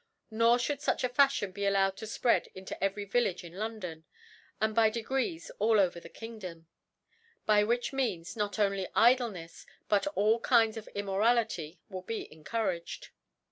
[0.31, 4.03] Nor Ihould fuch a Fafliion be allowed to fpread into every Village round London^
[4.59, 6.65] aadj)y Itegrces all over the Kingdom;
[7.45, 13.09] by which means, not only Idlenefs, but all Kinds of Immorality, will be ^hcouraged.